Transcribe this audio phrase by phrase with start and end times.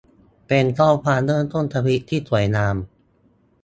[0.47, 2.75] เป็นข้อความเริ่มต้นทวีตที่สวยงาม